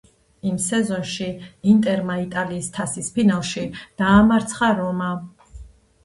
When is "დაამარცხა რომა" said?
4.01-5.11